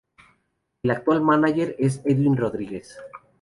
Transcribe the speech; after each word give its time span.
El 0.81 0.89
actual 0.89 1.21
mánager 1.21 1.75
es 1.77 2.01
Edwin 2.05 2.35
Rodríguez. 2.35 2.97